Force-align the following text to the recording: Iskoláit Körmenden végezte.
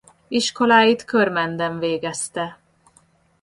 Iskoláit 0.29 1.05
Körmenden 1.05 1.79
végezte. 1.79 2.59